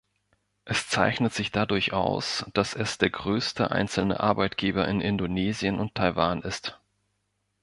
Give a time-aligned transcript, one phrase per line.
[0.65, 6.41] Es zeichnet sich dadurch aus, dass es der größte einzelne Arbeitgeber in Indonesien und Taiwan
[6.41, 6.79] ist.